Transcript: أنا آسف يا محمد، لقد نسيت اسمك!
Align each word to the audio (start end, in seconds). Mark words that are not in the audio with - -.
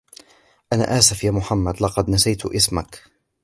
أنا 0.73 0.97
آسف 0.97 1.23
يا 1.23 1.31
محمد، 1.31 1.81
لقد 1.83 2.09
نسيت 2.09 2.45
اسمك! 2.45 3.03